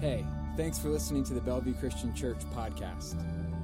[0.00, 0.24] Hey,
[0.56, 3.16] thanks for listening to the Bellevue Christian Church podcast.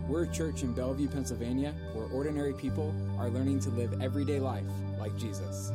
[0.09, 4.65] We're a church in Bellevue, Pennsylvania, where ordinary people are learning to live everyday life
[4.99, 5.71] like Jesus.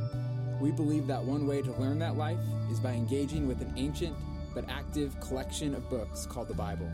[0.60, 4.14] We believe that one way to learn that life is by engaging with an ancient
[4.54, 6.92] but active collection of books called the Bible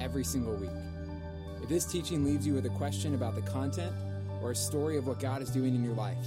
[0.00, 0.70] every single week.
[1.62, 3.94] If this teaching leaves you with a question about the content
[4.42, 6.26] or a story of what God is doing in your life,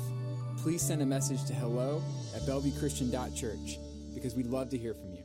[0.55, 2.01] please send a message to hello
[2.33, 3.77] at bellevuechristian.church
[4.13, 5.16] because we'd love to hear from you.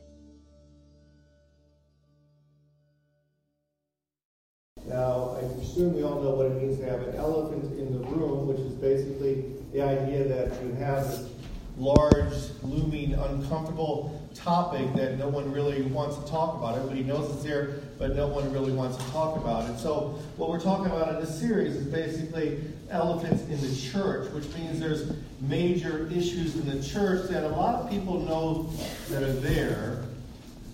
[5.73, 8.59] Presume we all know what it means to have an elephant in the room, which
[8.59, 11.31] is basically the idea that you have this
[11.79, 16.75] large, looming, uncomfortable topic that no one really wants to talk about.
[16.75, 19.79] Everybody knows it's there, but no one really wants to talk about it.
[19.79, 24.45] So, what we're talking about in this series is basically elephants in the church, which
[24.53, 28.69] means there's major issues in the church that a lot of people know
[29.09, 30.03] that are there,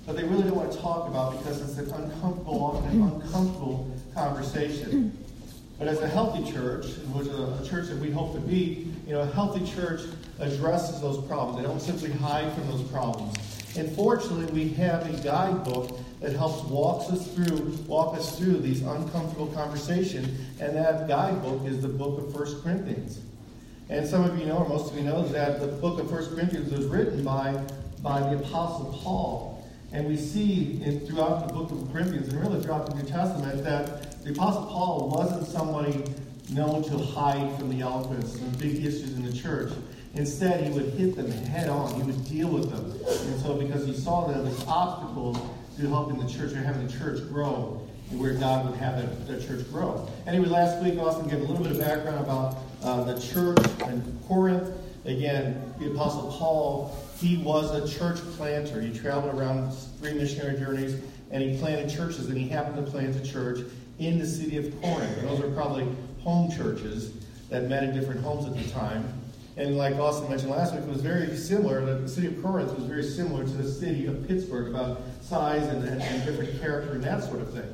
[0.05, 5.17] but they really don't want to talk about because it's an uncomfortable, often uncomfortable conversation.
[5.77, 9.13] But as a healthy church, which is a church that we hope to be, you
[9.13, 10.01] know, a healthy church
[10.39, 11.57] addresses those problems.
[11.57, 13.37] They don't simply hide from those problems.
[13.77, 18.81] And fortunately, we have a guidebook that helps walks us through walk us through these
[18.81, 20.27] uncomfortable conversations,
[20.59, 23.19] and that guidebook is the book of First Corinthians.
[23.89, 26.31] And some of you know, or most of you know, that the book of First
[26.31, 27.53] Corinthians was written by,
[28.03, 29.67] by the Apostle Paul.
[29.91, 33.63] And we see in, throughout the book of Corinthians, and really throughout the New Testament,
[33.63, 36.03] that the Apostle Paul wasn't somebody
[36.51, 39.71] known to hide from the elephants and big issues in the church.
[40.15, 41.93] Instead, he would hit them head on.
[41.95, 42.91] He would deal with them.
[43.31, 45.37] And so, because he saw them as obstacles
[45.77, 49.47] to helping the church or having the church grow, and where God would have that
[49.47, 50.09] church grow.
[50.25, 54.19] Anyway, last week, Austin gave a little bit of background about uh, the church in
[54.27, 54.69] Corinth.
[55.05, 58.81] Again, the Apostle Paul, he was a church planter.
[58.81, 60.99] He traveled around three missionary journeys,
[61.31, 63.59] and he planted churches, and he happened to plant a church
[63.99, 65.17] in the city of Corinth.
[65.17, 65.87] And those are probably
[66.21, 67.11] home churches
[67.49, 69.13] that met in different homes at the time.
[69.57, 71.83] And like Austin mentioned last week, it was very similar.
[71.99, 75.83] The city of Corinth was very similar to the city of Pittsburgh about size and,
[75.83, 77.69] and, and different character and that sort of thing.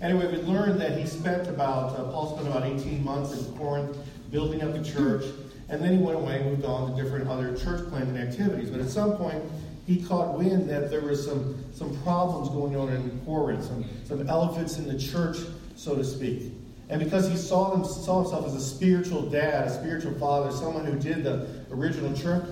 [0.00, 3.96] Anyway, we learned that he spent about, uh, Paul spent about 18 months in Corinth
[4.30, 5.24] building up the church,
[5.68, 8.70] and then he went away and moved on to different other church planting activities.
[8.70, 9.42] But at some point,
[9.86, 14.28] he caught wind that there was some, some problems going on in Corinth, some, some
[14.28, 15.38] elephants in the church,
[15.78, 16.52] so to speak.
[16.90, 20.84] And because he saw, them, saw himself as a spiritual dad, a spiritual father, someone
[20.84, 22.44] who did the original church,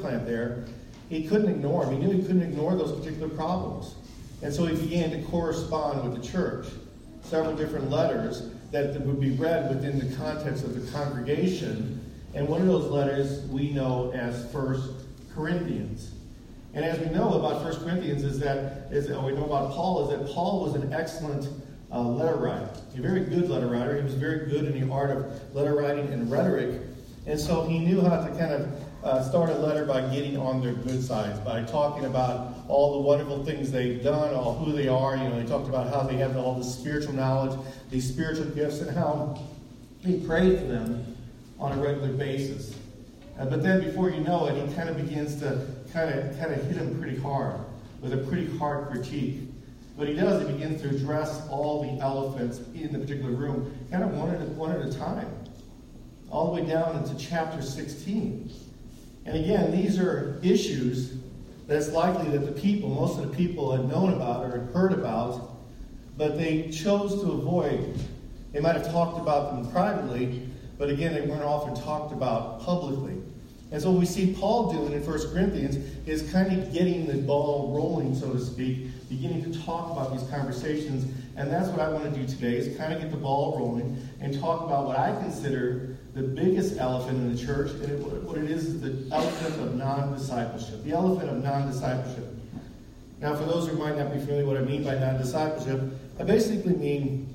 [0.00, 0.64] plant there,
[1.08, 2.00] he couldn't ignore them.
[2.00, 3.96] He knew he couldn't ignore those particular problems.
[4.40, 6.66] And so he began to correspond with the church.
[7.22, 12.00] Several different letters that would be read within the context of the congregation.
[12.34, 14.90] And one of those letters we know as First
[15.34, 16.12] Corinthians.
[16.72, 19.72] And as we know about First Corinthians is that, is, or oh, we know about
[19.72, 21.46] Paul, is that Paul was an excellent
[21.92, 22.68] uh, letter writer.
[22.96, 23.96] A very good letter writer.
[23.96, 26.80] He was very good in the art of letter writing and rhetoric.
[27.26, 28.68] And so he knew how to kind of
[29.04, 33.00] uh, start a letter by getting on their good sides, by talking about all the
[33.00, 35.16] wonderful things they've done, all who they are.
[35.16, 37.58] You know, he talked about how they have all the spiritual knowledge,
[37.90, 39.40] these spiritual gifts, and how
[40.00, 41.16] he prayed for them
[41.58, 42.76] on a regular basis.
[43.38, 46.52] Uh, but then, before you know it, he kind of begins to kind of kind
[46.52, 47.60] of hit them pretty hard
[48.00, 49.40] with a pretty hard critique.
[49.96, 54.02] What he does, he begins to address all the elephants in the particular room, kind
[54.02, 55.30] of one at a, one at a time,
[56.30, 58.50] all the way down into chapter 16.
[59.26, 61.18] And again, these are issues
[61.66, 64.74] that it's likely that the people, most of the people, had known about or had
[64.74, 65.56] heard about,
[66.16, 67.98] but they chose to avoid.
[68.52, 70.48] They might have talked about them privately,
[70.78, 73.21] but again, they weren't often talked about publicly.
[73.72, 77.14] And so what we see Paul doing in 1 Corinthians is kind of getting the
[77.14, 81.10] ball rolling, so to speak, beginning to talk about these conversations.
[81.36, 84.06] And that's what I want to do today is kind of get the ball rolling
[84.20, 87.70] and talk about what I consider the biggest elephant in the church.
[87.70, 90.84] And what it is is the elephant of non-discipleship.
[90.84, 92.28] The elephant of non-discipleship.
[93.22, 95.80] Now, for those who might not be familiar what I mean by non-discipleship,
[96.20, 97.34] I basically mean,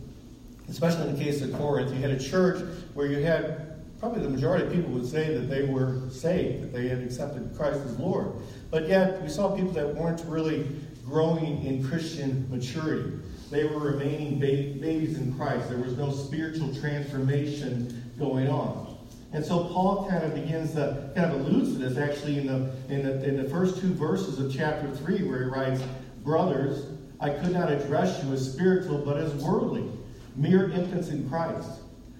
[0.69, 2.63] especially in the case of Corinth, you had a church
[2.93, 3.66] where you had
[3.99, 7.51] probably the majority of people would say that they were saved, that they had accepted
[7.55, 8.31] Christ as Lord.
[8.69, 10.67] But yet, we saw people that weren't really
[11.05, 13.11] growing in Christian maturity.
[13.49, 15.69] They were remaining ba- babies in Christ.
[15.69, 18.97] There was no spiritual transformation going on.
[19.33, 22.71] And so Paul kind of begins to kind of alludes to this actually in the,
[22.89, 25.81] in the in the first two verses of chapter three, where he writes,
[26.23, 26.85] Brothers,
[27.19, 29.89] I could not address you as spiritual, but as worldly,
[30.35, 31.69] mere infants in Christ.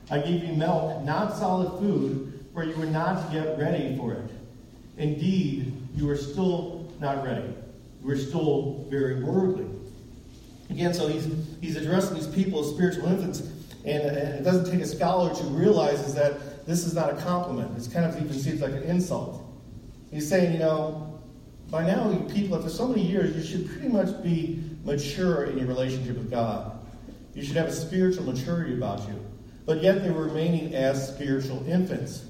[0.10, 4.32] I gave you milk, not solid food, for you were not yet ready for it.
[4.98, 7.54] Indeed, you are still not ready.
[8.04, 9.68] You are still very worldly.
[10.70, 11.28] Again, so he's,
[11.62, 13.42] he's addressing these people as spiritual infants,
[13.86, 17.78] and, it doesn't take a scholar to realize that this is not a compliment.
[17.78, 19.44] It kind of even seems like an insult.
[20.12, 21.22] He's saying, you know,
[21.70, 25.58] by now, you people, after so many years, you should pretty much be mature in
[25.58, 26.80] your relationship with God.
[27.34, 29.24] You should have a spiritual maturity about you.
[29.68, 32.24] But yet they're remaining as spiritual infants.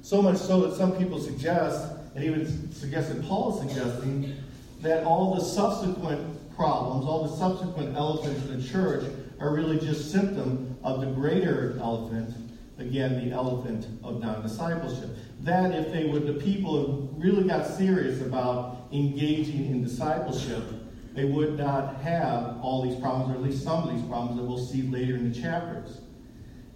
[0.00, 4.34] So much so that some people suggest, and even suggested Paul is suggesting,
[4.80, 9.04] that all the subsequent problems, all the subsequent elephants in the church
[9.38, 12.34] are really just symptom of the greater elephant,
[12.78, 15.10] again, the elephant of non-discipleship.
[15.42, 20.64] That if they would, the people really got serious about engaging in discipleship,
[21.12, 24.46] they would not have all these problems, or at least some of these problems that
[24.46, 25.98] we'll see later in the chapters.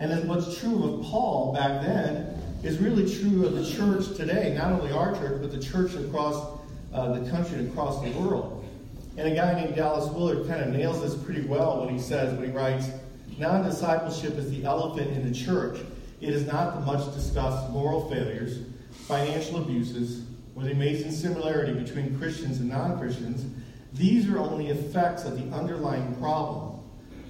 [0.02, 4.52] And then what's true of Paul back then is really true of the church today,
[4.52, 6.58] not only our church, but the church across
[6.93, 8.69] uh, the country and across the world.
[9.16, 12.34] And a guy named Dallas Willard kind of nails this pretty well when he says,
[12.37, 12.88] when he writes,
[13.38, 15.78] non discipleship is the elephant in the church.
[16.20, 18.58] It is not the much discussed moral failures,
[19.06, 20.25] financial abuses,
[20.56, 23.46] or the amazing similarity between Christians and non Christians.
[23.93, 26.72] These are only effects of the underlying problem.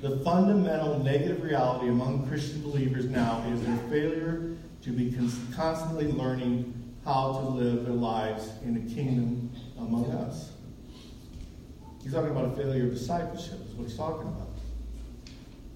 [0.03, 5.17] The fundamental negative reality among Christian believers now is their failure to be
[5.55, 10.51] constantly learning how to live their lives in the kingdom among us.
[12.03, 14.49] He's talking about a failure of discipleship, is what he's talking about.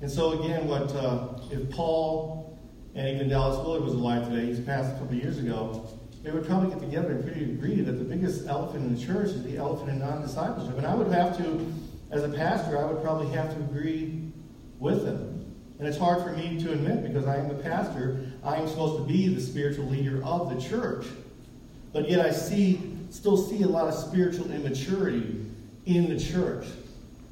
[0.00, 2.58] And so, again, what uh, if Paul
[2.96, 5.88] and even Dallas Willard was alive today, he's passed a couple years ago,
[6.24, 9.28] they would probably get together and pretty agree that the biggest elephant in the church
[9.28, 10.76] is the elephant in non discipleship.
[10.76, 11.72] And I would have to,
[12.10, 14.30] as a pastor, I would probably have to agree
[14.78, 15.54] with them.
[15.78, 18.32] And it's hard for me to admit because I am the pastor.
[18.42, 21.06] I am supposed to be the spiritual leader of the church.
[21.92, 25.44] But yet I see still see a lot of spiritual immaturity
[25.86, 26.66] in the church.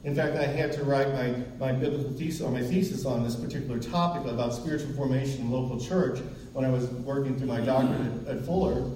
[0.04, 3.34] In fact, I had to write my, my biblical thesis or my thesis on this
[3.34, 6.18] particular topic about spiritual formation in local church
[6.52, 8.90] when I was working through my doctorate at, at Fuller.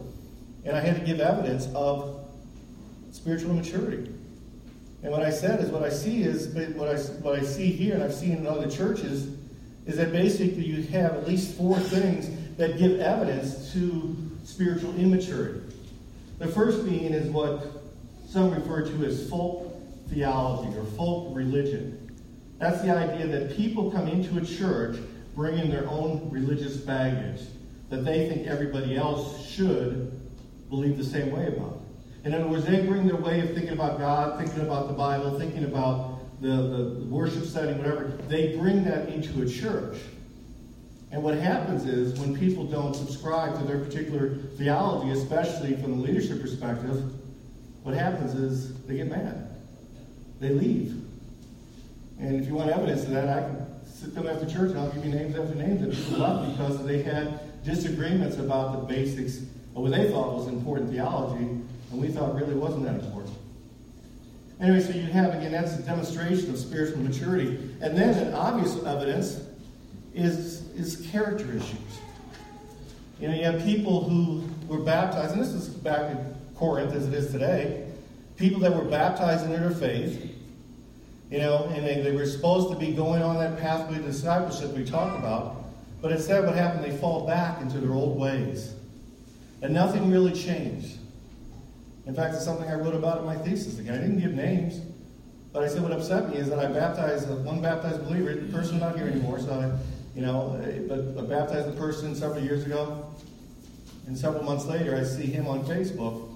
[0.65, 2.29] And I had to give evidence of
[3.11, 4.13] spiritual immaturity.
[5.03, 7.95] And what I said is what I see is what I, what I see here,
[7.95, 9.29] and I've seen in other churches,
[9.87, 15.61] is that basically you have at least four things that give evidence to spiritual immaturity.
[16.39, 17.65] The first being is what
[18.29, 19.75] some refer to as folk
[20.09, 22.13] theology or folk religion.
[22.59, 24.99] That's the idea that people come into a church
[25.35, 27.41] bringing their own religious baggage
[27.91, 30.21] that they think everybody else should
[30.69, 31.81] believe the same way about.
[32.29, 35.39] In other words, they bring their way of thinking about God, thinking about the Bible,
[35.39, 39.97] thinking about the, the worship setting, whatever, they bring that into a church.
[41.11, 46.03] And what happens is when people don't subscribe to their particular theology, especially from the
[46.07, 47.03] leadership perspective,
[47.83, 49.49] what happens is they get mad.
[50.39, 51.01] They leave.
[52.21, 54.91] And if you want evidence of that, I can sit them after church and I'll
[54.91, 59.39] give you names after names that people left because they had disagreements about the basics
[59.75, 61.59] of what they thought was important theology,
[61.91, 63.35] and we thought really wasn't that important.
[64.61, 67.59] Anyway, so you have, again, that's a demonstration of spiritual maturity.
[67.81, 69.41] And then an obvious evidence
[70.15, 71.79] is, is character issues.
[73.21, 77.07] You know, you have people who were baptized, and this is back in Corinth as
[77.07, 77.89] it is today,
[78.37, 80.35] people that were baptized into their faith,
[81.31, 84.73] you know, and they, they were supposed to be going on that pathway to discipleship
[84.73, 85.65] we talked about,
[86.01, 88.75] but instead what happened, they fall back into their old ways.
[89.63, 90.97] And nothing really changed.
[92.09, 93.79] In fact, it's something I wrote about in my thesis.
[93.79, 94.81] Again, I didn't give names,
[95.53, 98.35] but I said what upset me is that I baptized one baptized believer.
[98.35, 102.43] The person's not here anymore, so I, you know, but I baptized the person several
[102.43, 103.07] years ago,
[104.07, 106.31] and several months later, I see him on Facebook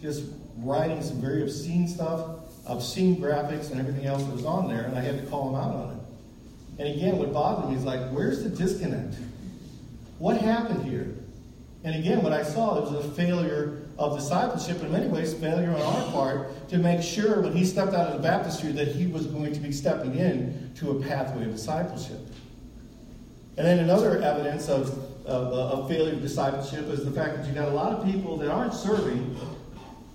[0.00, 0.22] just
[0.58, 2.22] writing some very obscene stuff,
[2.68, 5.56] obscene graphics, and everything else that was on there, and I had to call him
[5.56, 6.00] out on it.
[6.78, 9.16] And again, what bothered me is like, where's the disconnect?
[10.20, 11.12] What happened here?
[11.82, 15.80] And again, what I saw, was a failure of discipleship, in many ways, failure on
[15.80, 19.26] our part to make sure when he stepped out of the baptistry that he was
[19.26, 22.20] going to be stepping in to a pathway of discipleship.
[23.56, 24.90] And then another evidence of,
[25.26, 28.04] of, uh, of failure of discipleship is the fact that you've got a lot of
[28.04, 29.36] people that aren't serving,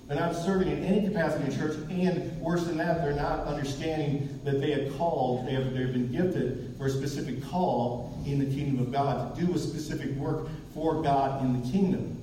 [0.07, 4.39] they're not serving in any capacity in church, and worse than that, they're not understanding
[4.45, 8.45] that they have called, they have, they've been gifted for a specific call in the
[8.45, 12.22] kingdom of God, to do a specific work for God in the kingdom.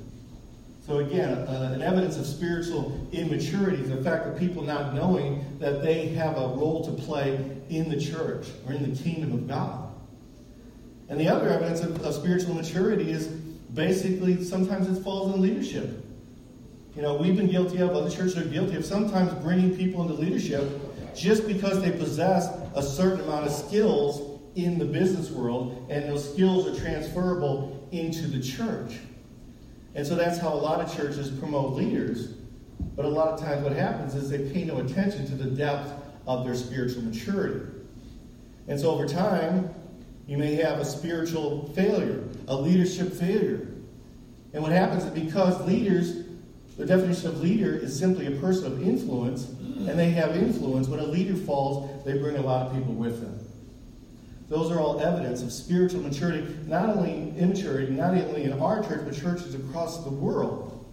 [0.91, 5.57] So again, uh, an evidence of spiritual immaturity is the fact that people not knowing
[5.61, 9.47] that they have a role to play in the church or in the kingdom of
[9.47, 9.89] God.
[11.09, 16.05] And the other evidence of, of spiritual maturity is basically sometimes it falls in leadership.
[16.97, 20.15] You know, we've been guilty of, other churches are guilty of sometimes bringing people into
[20.15, 20.69] leadership
[21.15, 26.35] just because they possess a certain amount of skills in the business world, and those
[26.35, 28.95] skills are transferable into the church.
[29.95, 32.35] And so that's how a lot of churches promote leaders.
[32.97, 35.93] But a lot of times, what happens is they pay no attention to the depth
[36.27, 37.67] of their spiritual maturity.
[38.69, 39.75] And so over time,
[40.27, 43.67] you may have a spiritual failure, a leadership failure.
[44.53, 46.25] And what happens is because leaders,
[46.77, 50.89] the definition of leader is simply a person of influence, and they have influence.
[50.89, 53.40] When a leader falls, they bring a lot of people with them.
[54.51, 59.03] Those are all evidence of spiritual maturity, not only immaturity, not only in our church,
[59.05, 60.85] but churches across the world.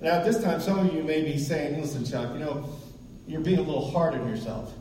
[0.00, 2.68] Now, at this time, some of you may be saying, listen, Chuck, you know,
[3.26, 4.72] you're being a little hard on yourself.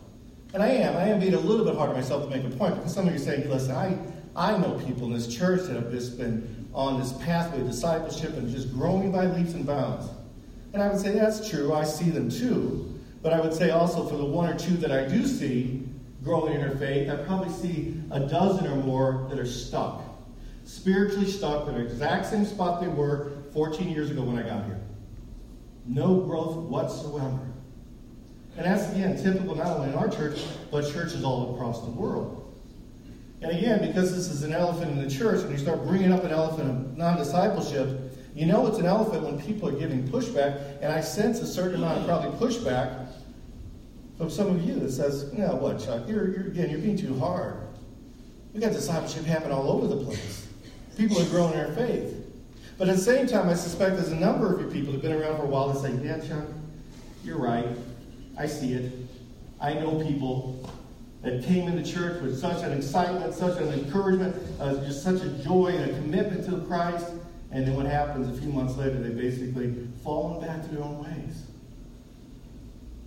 [0.54, 0.96] And I am.
[0.98, 3.08] I am being a little bit hard on myself to make a point because some
[3.08, 3.98] of you are saying, listen, I,
[4.36, 8.38] I know people in this church that have just been on this pathway of discipleship
[8.38, 10.08] and just growing by leaps and bounds.
[10.74, 11.74] And I would say that's true.
[11.74, 13.00] I see them too.
[13.24, 15.88] But I would say also for the one or two that I do see
[16.24, 20.04] growing in their faith, I probably see a dozen or more that are stuck.
[20.64, 24.66] Spiritually stuck in the exact same spot they were 14 years ago when I got
[24.66, 24.80] here.
[25.86, 27.40] No growth whatsoever.
[28.58, 32.38] And that's, again, typical not only in our church, but churches all across the world.
[33.42, 36.24] And again, because this is an elephant in the church, when you start bringing up
[36.24, 38.00] an elephant of non discipleship,
[38.36, 40.78] you know it's an elephant when people are giving pushback.
[40.82, 43.08] And I sense a certain amount of probably pushback
[44.22, 46.04] from some of you that says, "No, what, Chuck?
[46.08, 47.56] You're, you're again, you're being too hard.
[48.54, 50.48] We got discipleship happening all over the place.
[50.96, 52.16] People are growing their faith."
[52.78, 55.20] But at the same time, I suspect there's a number of you people who've been
[55.20, 56.46] around for a while that say, "Yeah, Chuck,
[57.24, 57.66] you're right.
[58.38, 58.94] I see it.
[59.60, 60.70] I know people
[61.24, 65.30] that came into church with such an excitement, such an encouragement, uh, just such a
[65.44, 67.08] joy and a commitment to Christ.
[67.52, 71.04] And then what happens a few months later, they basically fallen back to their own
[71.04, 71.48] ways.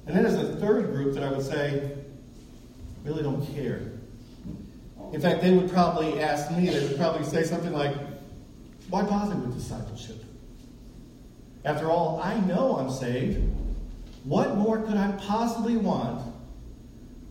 [0.06, 1.92] And then there's a third group that I would say
[3.04, 3.80] really don't care.
[5.12, 7.94] In fact, they would probably ask me, they would probably say something like,
[8.90, 10.24] Why bother with discipleship?
[11.64, 13.40] After all, I know I'm saved.
[14.24, 16.22] What more could I possibly want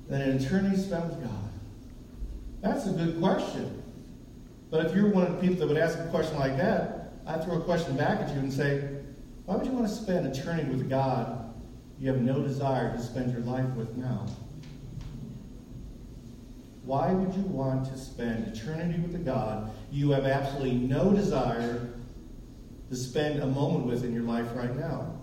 [0.07, 1.49] than an eternity spent with God?
[2.61, 3.83] That's a good question.
[4.71, 7.43] But if you're one of the people that would ask a question like that, I'd
[7.43, 8.89] throw a question back at you and say,
[9.45, 11.42] why would you want to spend eternity with God
[11.99, 14.25] you have no desire to spend your life with now?
[16.83, 21.93] Why would you want to spend eternity with a God you have absolutely no desire
[22.89, 25.13] to spend a moment with in your life right now?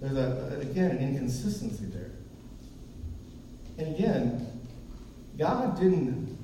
[0.00, 2.12] There's, a, again, an inconsistency there.
[3.78, 4.46] And again,
[5.38, 6.37] God didn't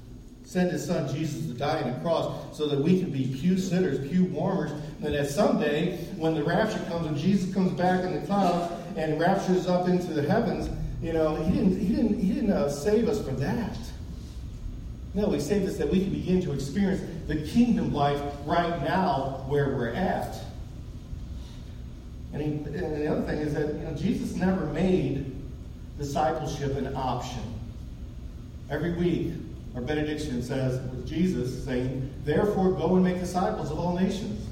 [0.45, 3.59] send his son Jesus to die on the cross so that we can be pew
[3.59, 4.71] sitters, pew warmers,
[5.03, 9.19] and that someday, when the rapture comes and Jesus comes back in the clouds and
[9.19, 10.69] raptures up into the heavens,
[11.03, 13.77] you know, he didn't, he didn't, he didn't uh, save us for that.
[15.15, 19.45] No, he saved us that we can begin to experience the kingdom life right now
[19.49, 20.37] where we're at.
[22.33, 25.33] And, he, and the other thing is that you know, Jesus never made
[25.99, 27.43] discipleship an option.
[28.71, 29.35] Every week,
[29.75, 34.47] our benediction says, with Jesus saying, Therefore go and make disciples of all nations,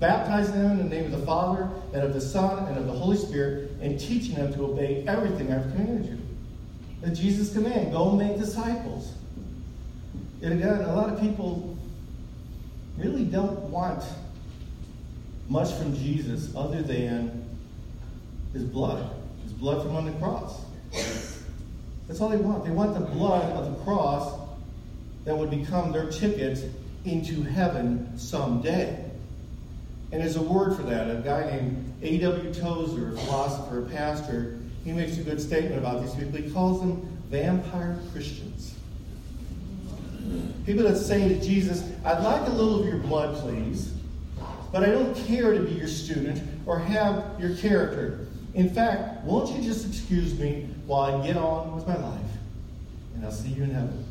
[0.00, 2.92] baptizing them in the name of the Father, and of the Son, and of the
[2.92, 6.18] Holy Spirit, and teaching them to obey everything I've commanded you.
[7.00, 9.14] The Jesus command, go and make disciples.
[10.42, 11.78] And again, a lot of people
[12.98, 14.02] really don't want
[15.48, 17.48] much from Jesus other than
[18.52, 19.10] his blood,
[19.44, 20.60] his blood from on the cross.
[22.08, 22.64] That's all they want.
[22.64, 24.45] They want the blood of the cross
[25.26, 26.64] that would become their ticket
[27.04, 29.04] into heaven someday.
[30.12, 31.10] And there's a word for that.
[31.10, 32.54] A guy named A.W.
[32.54, 36.38] Tozer, a philosopher, a pastor, he makes a good statement about these people.
[36.38, 38.74] He calls them vampire Christians.
[40.64, 43.92] People that say to Jesus, I'd like a little of your blood, please,
[44.72, 48.28] but I don't care to be your student or have your character.
[48.54, 52.20] In fact, won't you just excuse me while I get on with my life?
[53.16, 54.05] And I'll see you in heaven.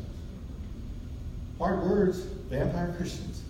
[1.58, 2.18] Hard words,
[2.50, 3.42] vampire Christians.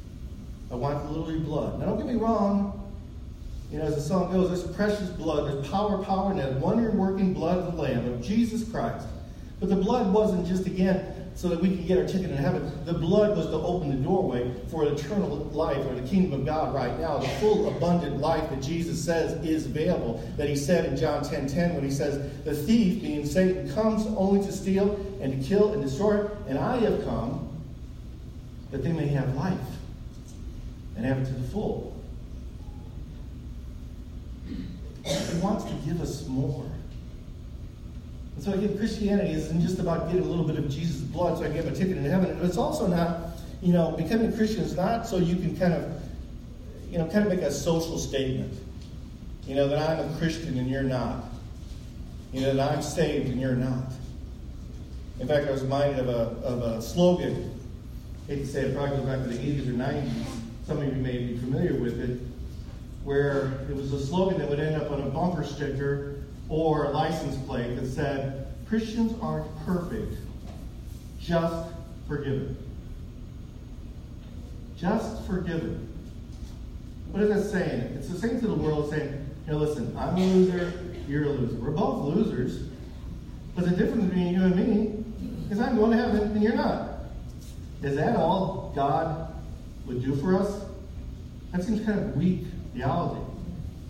[0.71, 1.79] I want your blood.
[1.79, 2.83] Now, don't get me wrong.
[3.71, 6.91] You know, as the song goes, there's precious blood, there's power, power in that wonder
[6.93, 9.07] working blood of the Lamb, of Jesus Christ.
[9.59, 12.73] But the blood wasn't just, again, so that we could get our ticket in heaven.
[12.85, 16.75] The blood was to open the doorway for eternal life or the kingdom of God
[16.75, 20.23] right now, the full abundant life that Jesus says is available.
[20.37, 24.07] That he said in John 10 10 when he says, The thief, being Satan, comes
[24.17, 27.46] only to steal and to kill and destroy, and I have come
[28.71, 29.59] that they may have life
[30.97, 31.97] and have it to the full.
[34.47, 36.65] He wants to give us more.
[38.35, 41.45] And so again, Christianity isn't just about getting a little bit of Jesus' blood so
[41.45, 42.39] I can have a ticket into heaven.
[42.43, 46.03] It's also not, you know, becoming a Christian is not so you can kind of,
[46.91, 48.53] you know, kind of make a social statement.
[49.47, 51.25] You know, that I'm a Christian and you're not.
[52.33, 53.93] You know, that I'm saved and you're not.
[55.21, 57.59] In fact, I was reminded of a, of a slogan.
[58.27, 60.11] Hate to say it, probably goes back to the 80s or 90s.
[60.67, 62.19] Some of you may be familiar with it,
[63.05, 66.91] where it was a slogan that would end up on a bumper sticker or a
[66.91, 70.15] license plate that said, Christians aren't perfect,
[71.21, 71.71] just
[72.09, 72.57] forgiven.
[74.77, 75.89] Just forgiven.
[77.13, 77.81] What is that saying?
[77.95, 80.73] It's the same to the world saying, you know, listen, I'm a loser,
[81.07, 81.55] you're a loser.
[81.55, 82.69] We're both losers.
[83.55, 85.05] But the difference between you and me
[85.49, 86.96] is I'm going to heaven and you're not.
[87.83, 89.35] Is that all God
[89.87, 90.65] would do for us?
[91.53, 93.21] That seems kind of weak theology.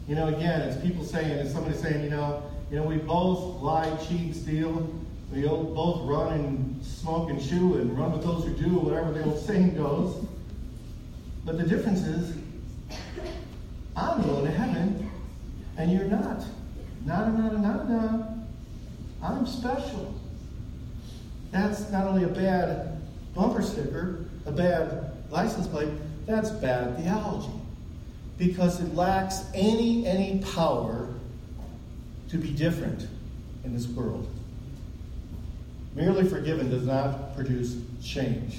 [0.08, 3.62] You know, again, it's people saying, it's somebody saying, you know, you know, we both
[3.62, 4.92] lie, cheat, steal.
[5.32, 9.24] We both run and smoke and chew and run with those who do, whatever the
[9.24, 10.24] old saying goes.
[11.44, 12.36] But the difference is,
[13.96, 15.10] I'm going to heaven
[15.76, 16.44] and you're not.
[17.04, 18.46] Nada, nada, nada.
[19.22, 20.14] I'm special.
[21.50, 22.95] That's not only a bad
[23.36, 25.90] bumper sticker, a bad license plate,
[26.26, 27.52] that's bad theology.
[28.38, 31.08] Because it lacks any any power
[32.30, 33.06] to be different
[33.64, 34.28] in this world.
[35.94, 38.58] Merely forgiven does not produce change.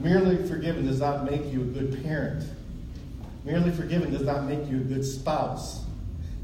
[0.00, 2.44] Merely forgiven does not make you a good parent.
[3.44, 5.84] Merely forgiven does not make you a good spouse.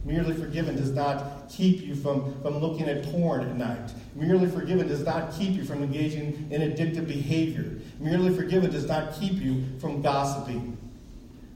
[0.05, 3.92] Merely forgiven does not keep you from, from looking at porn at night.
[4.14, 7.78] Merely forgiven does not keep you from engaging in addictive behavior.
[8.00, 10.76] Merely forgiven does not keep you from gossiping.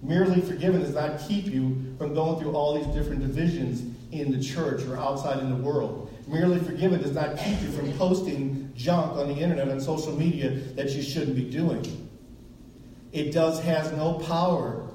[0.02, 4.42] Merely forgiven does not keep you from going through all these different divisions in the
[4.42, 6.12] church or outside in the world.
[6.28, 10.50] Merely forgiven does not keep you from posting junk on the internet and social media
[10.74, 12.08] that you shouldn't be doing.
[13.12, 14.88] It does has no power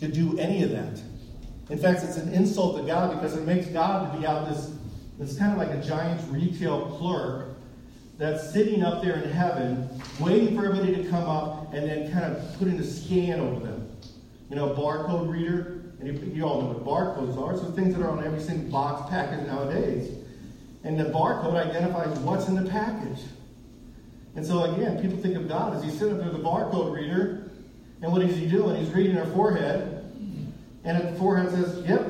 [0.00, 1.00] to do any of that.
[1.70, 4.72] In fact, it's an insult to God because it makes God to be out this,
[5.18, 7.56] this kind of like a giant retail clerk
[8.18, 12.24] that's sitting up there in heaven, waiting for everybody to come up and then kind
[12.24, 13.88] of putting a scan over them.
[14.50, 15.76] You know, barcode reader.
[16.00, 17.56] And you, you all know what barcodes are.
[17.56, 20.12] So things that are on every single box package nowadays.
[20.82, 23.20] And the barcode identifies what's in the package.
[24.34, 27.50] And so again, people think of God as he's sitting up there, the barcode reader,
[28.02, 28.82] and what is he doing?
[28.82, 29.99] He's reading our forehead,
[30.84, 32.06] and at the forehead says, Yep,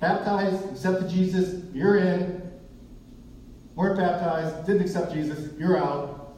[0.00, 2.42] baptized, accepted Jesus, you're in.
[3.74, 6.36] Weren't baptized, didn't accept Jesus, you're out.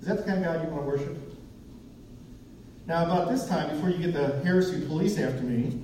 [0.00, 1.16] Is that the kind of God you want to worship?
[2.86, 5.80] Now, about this time, before you get the heresy police after me,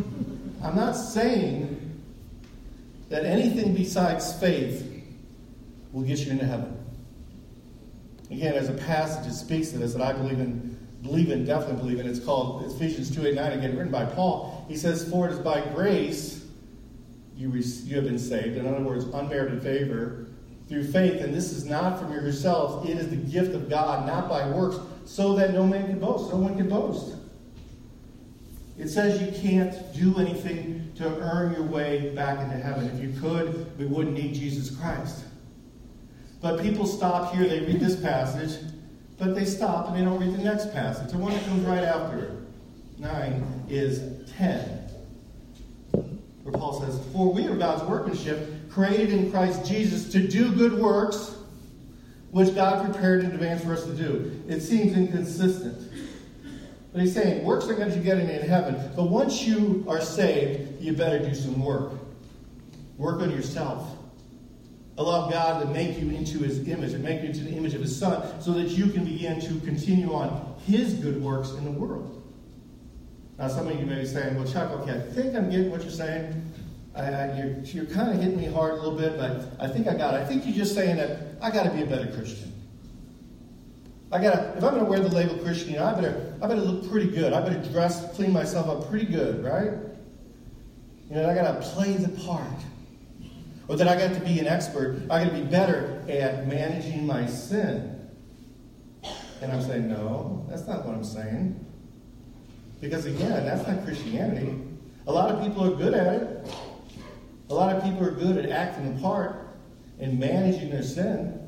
[0.64, 2.00] I'm not saying
[3.10, 4.86] that anything besides faith
[5.92, 6.76] will get you into heaven.
[8.30, 11.76] Again, there's a passage that speaks to this that I believe in believe in, definitely
[11.76, 12.06] believe in.
[12.06, 14.64] It's called Ephesians 2 8 9, again, written by Paul.
[14.68, 16.44] He says, For it is by grace
[17.36, 18.56] you, re- you have been saved.
[18.56, 20.26] In other words, unmerited favor
[20.68, 21.20] through faith.
[21.20, 24.78] And this is not from yourselves, it is the gift of God, not by works,
[25.04, 26.30] so that no man can boast.
[26.32, 27.16] No one can boast.
[28.78, 32.88] It says you can't do anything to earn your way back into heaven.
[32.88, 35.24] If you could, we wouldn't need Jesus Christ.
[36.40, 38.58] But people stop here, they read this passage,
[39.20, 41.12] but they stop and they don't read the next passage.
[41.12, 42.30] The one that comes right after it,
[42.98, 44.78] 9, is 10.
[45.92, 50.72] Where Paul says, For we are God's workmanship, created in Christ Jesus to do good
[50.72, 51.36] works,
[52.30, 54.42] which God prepared in advance for us to do.
[54.48, 55.92] It seems inconsistent.
[56.92, 58.90] But he's saying, works are going to get you in heaven.
[58.96, 61.92] But once you are saved, you better do some work.
[62.96, 63.86] Work on yourself.
[65.00, 67.80] Allow God to make you into his image and make you into the image of
[67.80, 71.70] his son so that you can begin to continue on his good works in the
[71.70, 72.22] world.
[73.38, 75.80] Now, some of you may be saying, well, Chuck, okay, I think I'm getting what
[75.80, 76.52] you're saying.
[76.94, 79.94] I, you're, you're kind of hitting me hard a little bit, but I think I
[79.94, 80.18] got it.
[80.18, 82.52] I think you're just saying that I got to be a better Christian.
[84.12, 86.60] I gotta, if I'm gonna wear the label Christian, you know, I better, I better
[86.60, 87.32] look pretty good.
[87.32, 89.70] I better dress, clean myself up pretty good, right?
[91.08, 92.44] You know, I gotta play the part.
[93.70, 95.00] Or that I got to be an expert.
[95.08, 98.10] I got to be better at managing my sin.
[99.40, 101.64] And I'm saying, no, that's not what I'm saying.
[102.80, 104.60] Because again, that's not Christianity.
[105.06, 106.52] A lot of people are good at it.
[107.48, 109.56] A lot of people are good at acting the part
[110.00, 111.38] and managing their sin.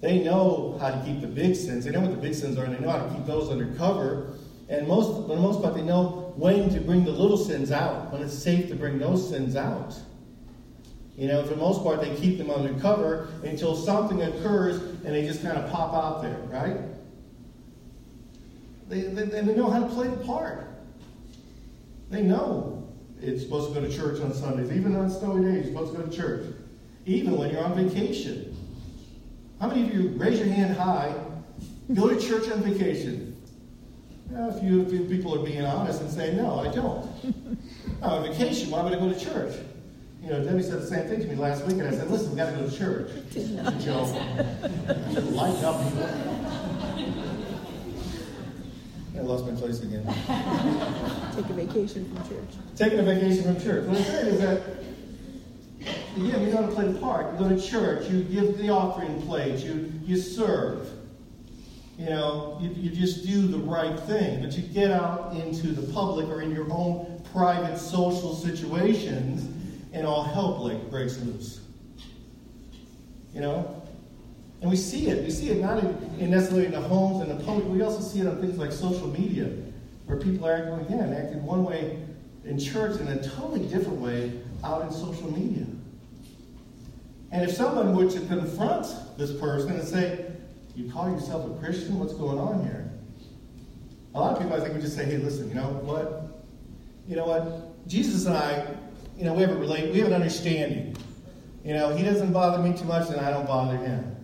[0.00, 1.84] They know how to keep the big sins.
[1.84, 3.72] They know what the big sins are, and they know how to keep those under
[3.76, 4.34] cover.
[4.68, 8.12] And most, for the most part, they know when to bring the little sins out,
[8.12, 9.94] when it's safe to bring those sins out.
[11.16, 15.26] You know, for the most part, they keep them undercover until something occurs and they
[15.26, 16.76] just kind of pop out there, right?
[18.88, 20.68] They, they, they know how to play the part.
[22.10, 24.70] They know it's supposed to go to church on Sundays.
[24.70, 26.54] Even on snowy days, you're supposed to go to church.
[27.06, 28.54] Even when you're on vacation.
[29.58, 31.14] How many of you raise your hand high,
[31.94, 33.42] go to church on vacation?
[34.30, 37.08] Yeah, a few, a few people are being honest and saying, no, I don't.
[38.02, 39.56] I'm on vacation, why would I go to church?
[40.26, 42.30] You know, Debbie said the same thing to me last week, and I said, listen,
[42.30, 43.12] we've got to go to church.
[43.36, 44.02] You know,
[45.30, 45.80] lighten up.
[49.14, 50.04] I lost my place again.
[51.36, 52.56] Take a vacation from church.
[52.74, 53.86] Taking a vacation from church.
[53.86, 54.62] What I'm saying is that,
[56.16, 57.32] yeah, you know how to play the part.
[57.32, 60.88] You go to church, you give the offering plate, you, you serve.
[62.00, 64.42] You know, you, you just do the right thing.
[64.42, 69.52] But you get out into the public or in your own private social situations,
[69.96, 71.60] and all hell breaks loose.
[73.32, 73.82] You know?
[74.60, 75.24] And we see it.
[75.24, 77.66] We see it not in, in necessarily in the homes and the public.
[77.66, 79.50] We also see it on things like social media,
[80.04, 81.98] where people are acting again, acting one way
[82.44, 85.66] in church and a totally different way out in social media.
[87.32, 90.26] And if someone were to confront this person and say,
[90.74, 91.98] You call yourself a Christian?
[91.98, 92.90] What's going on here?
[94.14, 96.44] A lot of people, I think, would just say, Hey, listen, you know what?
[97.08, 97.88] You know what?
[97.88, 98.66] Jesus and I,
[99.16, 100.96] you know, we have a relate, we have an understanding.
[101.64, 104.16] You know, he doesn't bother me too much, and I don't bother him.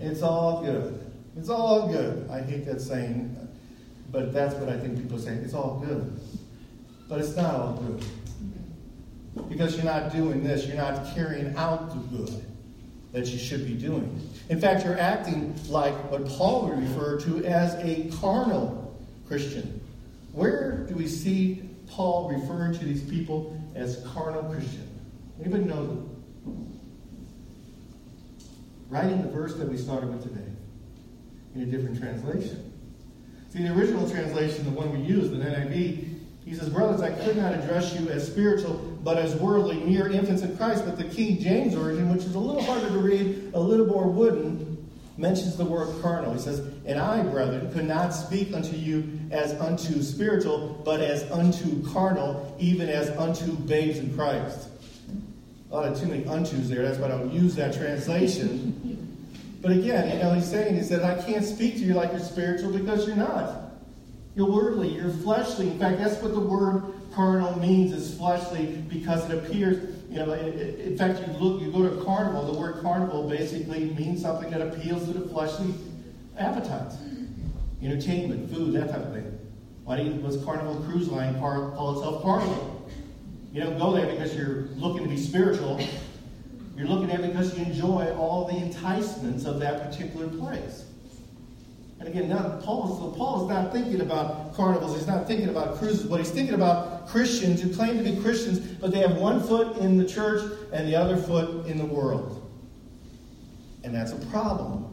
[0.00, 1.12] It's all good.
[1.36, 2.28] It's all good.
[2.30, 3.36] I hate that saying,
[4.10, 5.34] but that's what I think people say.
[5.34, 6.20] It's all good.
[7.08, 8.04] But it's not all good.
[9.48, 12.44] Because you're not doing this, you're not carrying out the good
[13.12, 14.28] that you should be doing.
[14.48, 19.80] In fact, you're acting like what Paul would refer to as a carnal Christian.
[20.32, 24.88] Where do we see Paul referring to these people as carnal Christian?
[25.40, 26.10] Anybody know them?
[28.92, 30.50] in the verse that we started with today,
[31.54, 32.72] in a different translation.
[33.50, 36.10] See, the original translation, the one we use, the NIV,
[36.44, 40.42] he says, Brothers, I could not address you as spiritual, but as worldly, mere infants
[40.42, 40.84] in Christ.
[40.84, 44.08] But the King James Version, which is a little harder to read, a little more
[44.08, 44.69] wooden,
[45.20, 46.32] mentions the word carnal.
[46.32, 51.30] He says, And I, brethren, could not speak unto you as unto spiritual, but as
[51.30, 54.70] unto carnal, even as unto babes in Christ
[55.70, 56.82] a lot of too many untos there.
[56.82, 59.06] That's why I don't use that translation.
[59.62, 62.20] but again, you know, he's saying, he said, I can't speak to you like you're
[62.20, 63.72] spiritual because you're not.
[64.34, 65.68] You're worldly, you're fleshly.
[65.68, 66.82] In fact, that's what the word
[67.14, 71.82] carnal means is fleshly because it appears, you know, in fact, you look, you go
[71.82, 75.74] to a carnival, the word carnival basically means something that appeals to the fleshly
[76.38, 76.96] appetites.
[77.82, 79.38] Entertainment, food, that type of thing.
[79.84, 82.88] Why was Carnival Cruise Line call itself Carnival?
[83.52, 85.80] You don't go there because you're looking to be spiritual.
[86.76, 90.84] You're looking there because you enjoy all the enticements of that particular place.
[91.98, 94.96] And again, now Paul, so Paul is not thinking about carnivals.
[94.96, 96.06] He's not thinking about cruises.
[96.06, 99.78] But he's thinking about Christians who claim to be Christians, but they have one foot
[99.78, 100.42] in the church
[100.72, 102.48] and the other foot in the world.
[103.82, 104.86] And that's a problem.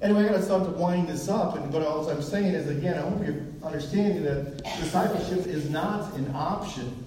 [0.00, 2.68] Anyway, I got to start to wind this up, and but all I'm saying is
[2.68, 7.04] again, I hope you're understanding that discipleship is not an option.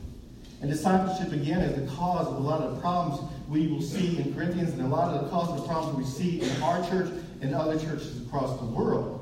[0.62, 4.18] And discipleship, again, is the cause of a lot of the problems we will see
[4.18, 6.88] in Corinthians and a lot of the cause of the problems we see in our
[6.90, 7.12] church
[7.42, 9.22] and other churches across the world.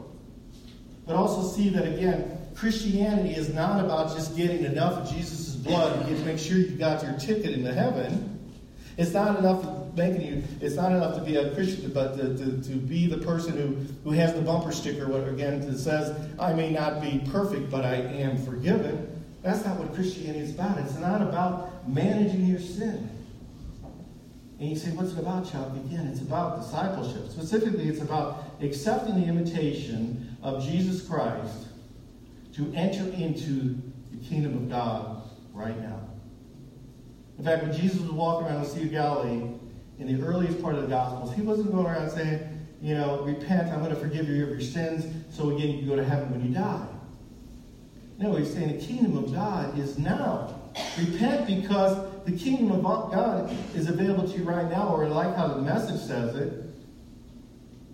[1.07, 5.99] But also see that, again, Christianity is not about just getting enough of Jesus' blood
[5.99, 8.29] to get to make sure you got your ticket into heaven.
[8.97, 12.63] It's not enough making you, it's not enough to be a Christian, but to, to,
[12.63, 16.71] to be the person who, who has the bumper sticker, again, that says, I may
[16.71, 19.09] not be perfect, but I am forgiven.
[19.41, 20.77] That's not what Christianity is about.
[20.79, 23.09] It's not about managing your sin.
[24.59, 27.29] And you say, what's it about, child?" Again, it's about discipleship.
[27.29, 31.67] Specifically, it's about accepting the invitation of Jesus Christ
[32.53, 35.99] to enter into the kingdom of God right now.
[37.37, 39.49] In fact, when Jesus was walking around the Sea of Galilee
[39.99, 42.39] in the earliest part of the Gospels, he wasn't going around saying,
[42.81, 45.87] you know, repent, I'm going to forgive you of your sins, so again you can
[45.87, 46.85] go to heaven when you die.
[48.19, 50.59] No, he's saying the kingdom of God is now.
[50.97, 55.47] Repent because the kingdom of God is available to you right now, or like how
[55.47, 56.63] the message says it.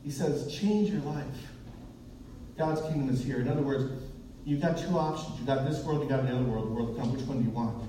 [0.04, 1.26] He says, change your life.
[2.58, 3.39] God's kingdom is here.
[3.39, 3.91] In other words,
[4.50, 5.38] you've got two options.
[5.38, 7.14] You've got this world, you've got another world, the world to come.
[7.14, 7.88] Which one do you want?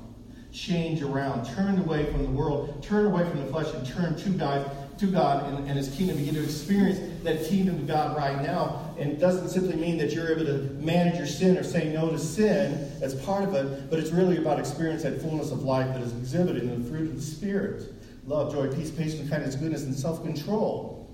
[0.53, 1.47] Change around.
[1.47, 2.83] Turn away from the world.
[2.83, 4.71] Turn away from the flesh and turn to God.
[4.99, 8.95] to God and, and His kingdom, begin to experience that kingdom of God right now.
[8.99, 12.11] And it doesn't simply mean that you're able to manage your sin or say no
[12.11, 15.87] to sin as part of it, but it's really about experiencing that fullness of life
[15.95, 17.95] that is exhibited in the fruit of the Spirit
[18.27, 21.11] love, joy, peace, patience, kindness, goodness, and self control.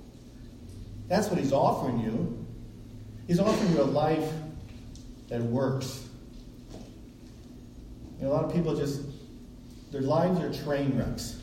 [1.07, 2.45] That's what He's offering you.
[3.29, 4.33] He's offering you a life
[5.29, 6.09] that works.
[8.19, 9.03] You know, a lot of people just,
[9.93, 11.41] their lives are train wrecks.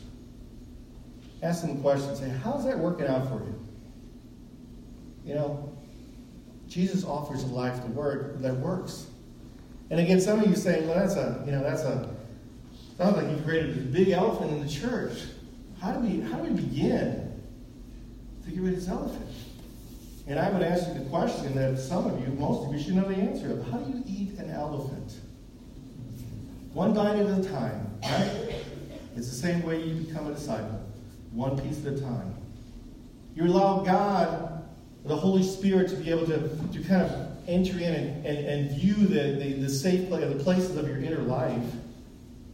[1.42, 2.18] Ask them questions.
[2.18, 3.66] Say, how's that working out for you?
[5.24, 5.76] You know,
[6.68, 9.06] Jesus offers a life to work that works.
[9.90, 12.08] And again, some of you saying, well, that's a, you know, that's a,
[12.96, 15.24] sounds like you created this big elephant in the church.
[15.80, 17.42] How do we, how do we begin
[18.44, 19.23] to get rid of this elephant?
[20.26, 22.94] And I would ask you the question that some of you, most of you, should
[22.94, 23.70] know the answer of.
[23.70, 25.18] How do you eat an elephant?
[26.72, 28.54] One bite at a time, right?
[29.16, 30.82] It's the same way you become a disciple.
[31.32, 32.34] One piece at a time.
[33.34, 34.64] You allow God,
[35.04, 36.38] the Holy Spirit, to be able to,
[36.72, 40.42] to kind of enter in and, and, and view the, the, the safe place, the
[40.42, 41.62] places of your inner life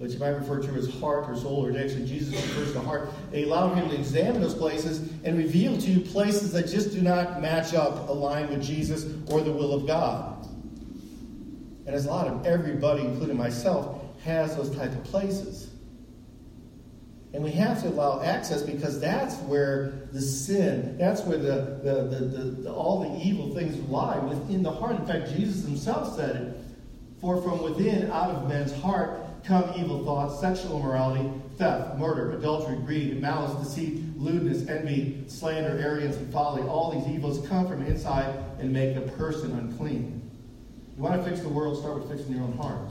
[0.01, 3.11] which you might refer to as heart or soul, or actually Jesus refers to heart.
[3.31, 7.03] They allow him to examine those places and reveal to you places that just do
[7.03, 10.49] not match up, align with Jesus or the will of God.
[11.85, 15.69] And as a lot of everybody, including myself, has those type of places.
[17.35, 22.05] And we have to allow access because that's where the sin, that's where the, the,
[22.05, 24.97] the, the, all the evil things lie within the heart.
[24.99, 26.57] In fact, Jesus himself said it,
[27.21, 32.77] for from within, out of men's heart, come evil thoughts, sexual immorality, theft, murder, adultery,
[32.77, 36.63] greed, malice, deceit, lewdness, envy, slander, arrogance, and folly.
[36.63, 40.31] All these evils come from inside and make a person unclean.
[40.97, 42.91] You want to fix the world, start with fixing your own heart.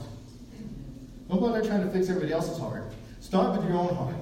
[1.28, 2.92] Don't go there trying to fix everybody else's heart.
[3.20, 4.16] Start with your own heart.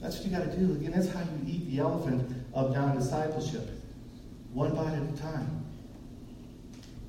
[0.00, 0.72] That's what you got to do.
[0.72, 3.68] Again, that's how you eat the elephant of non discipleship.
[4.52, 5.64] One bite at a time.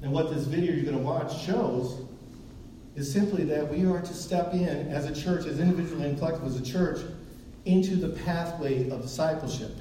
[0.02, 2.07] And what this video you're going to watch shows
[2.98, 6.50] is simply that we are to step in as a church, as individually and collectively
[6.50, 7.00] as a church,
[7.66, 9.72] into the pathway of discipleship.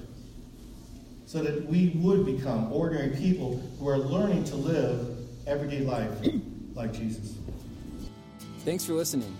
[1.24, 6.12] So that we would become ordinary people who are learning to live everyday life
[6.74, 7.34] like Jesus.
[8.60, 9.34] Thanks for listening.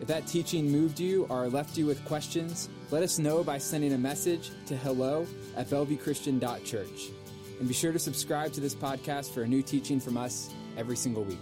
[0.00, 3.94] If that teaching moved you or left you with questions, let us know by sending
[3.94, 7.10] a message to hello at bellevuechristian.church.
[7.58, 10.96] And be sure to subscribe to this podcast for a new teaching from us every
[10.96, 11.38] single week.